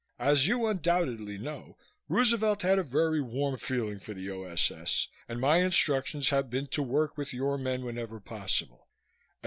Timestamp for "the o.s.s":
4.15-5.07